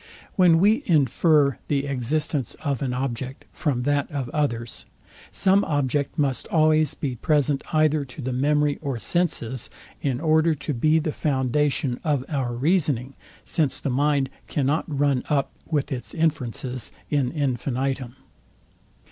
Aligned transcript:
When 0.35 0.57
we 0.59 0.81
infer 0.87 1.59
the 1.67 1.85
existence 1.85 2.55
of 2.63 2.81
an 2.81 2.91
object 2.91 3.45
from 3.53 3.83
that 3.83 4.09
of 4.09 4.29
others, 4.29 4.87
some 5.31 5.63
object 5.63 6.17
must 6.17 6.47
always 6.47 6.95
be 6.95 7.17
present 7.17 7.63
either 7.71 8.03
to 8.05 8.19
the 8.23 8.33
memory 8.33 8.79
or 8.81 8.97
senses, 8.97 9.69
in 10.01 10.19
order 10.19 10.55
to 10.55 10.73
be 10.73 10.97
the 10.97 11.11
foundation 11.11 11.99
of 12.03 12.25
our 12.29 12.51
reasoning; 12.55 13.13
since 13.45 13.79
the 13.79 13.91
mind 13.91 14.31
cannot 14.47 14.85
run 14.87 15.23
up 15.29 15.51
with 15.67 15.91
its 15.91 16.15
inferences 16.15 16.91
IN 17.11 17.31
INFINITUM. 17.31 18.15